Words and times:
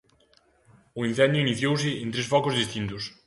O 0.99 1.05
incendio 1.09 1.43
iniciouse 1.45 1.89
en 2.03 2.09
tres 2.13 2.27
focos 2.33 2.57
distintos. 2.61 3.03